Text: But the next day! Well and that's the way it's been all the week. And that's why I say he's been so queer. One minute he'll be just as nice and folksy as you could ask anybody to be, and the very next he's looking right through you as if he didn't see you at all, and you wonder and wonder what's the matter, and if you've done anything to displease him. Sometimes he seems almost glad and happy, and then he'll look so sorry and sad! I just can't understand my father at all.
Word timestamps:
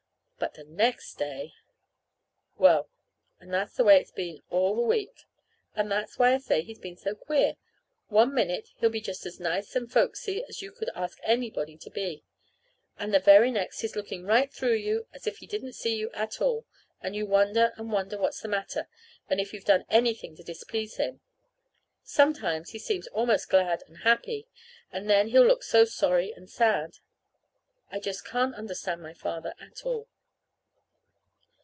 But 0.41 0.55
the 0.55 0.63
next 0.63 1.19
day! 1.19 1.53
Well 2.57 2.89
and 3.39 3.53
that's 3.53 3.75
the 3.75 3.83
way 3.83 4.01
it's 4.01 4.09
been 4.09 4.41
all 4.49 4.73
the 4.75 4.81
week. 4.81 5.25
And 5.75 5.89
that's 5.91 6.17
why 6.17 6.33
I 6.33 6.39
say 6.39 6.63
he's 6.63 6.79
been 6.79 6.97
so 6.97 7.13
queer. 7.13 7.57
One 8.07 8.33
minute 8.33 8.69
he'll 8.77 8.89
be 8.89 9.01
just 9.01 9.23
as 9.27 9.39
nice 9.39 9.75
and 9.75 9.89
folksy 9.89 10.43
as 10.49 10.63
you 10.63 10.71
could 10.71 10.89
ask 10.95 11.19
anybody 11.21 11.77
to 11.77 11.91
be, 11.91 12.23
and 12.97 13.13
the 13.13 13.19
very 13.19 13.51
next 13.51 13.81
he's 13.81 13.95
looking 13.95 14.25
right 14.25 14.51
through 14.51 14.77
you 14.77 15.05
as 15.13 15.27
if 15.27 15.37
he 15.37 15.45
didn't 15.45 15.73
see 15.73 15.95
you 15.95 16.09
at 16.15 16.41
all, 16.41 16.65
and 17.01 17.15
you 17.15 17.27
wonder 17.27 17.71
and 17.77 17.91
wonder 17.91 18.17
what's 18.17 18.41
the 18.41 18.47
matter, 18.47 18.87
and 19.29 19.39
if 19.39 19.53
you've 19.53 19.63
done 19.65 19.85
anything 19.91 20.35
to 20.37 20.43
displease 20.43 20.95
him. 20.95 21.21
Sometimes 22.01 22.71
he 22.71 22.79
seems 22.79 23.05
almost 23.09 23.47
glad 23.47 23.83
and 23.85 23.97
happy, 23.97 24.47
and 24.91 25.07
then 25.07 25.27
he'll 25.27 25.45
look 25.45 25.61
so 25.61 25.85
sorry 25.85 26.31
and 26.33 26.49
sad! 26.49 26.97
I 27.91 27.99
just 27.99 28.25
can't 28.25 28.55
understand 28.55 29.03
my 29.03 29.13
father 29.13 29.53
at 29.59 29.85
all. 29.85 30.07